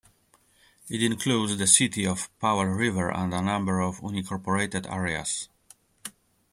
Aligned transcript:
It 0.89 1.03
includes 1.03 1.55
the 1.59 1.67
City 1.67 2.07
of 2.07 2.31
Powell 2.39 2.65
River 2.65 3.11
and 3.11 3.31
a 3.35 3.41
number 3.43 3.79
of 3.81 3.97
unincorporated 4.01 4.91
areas. 4.91 5.47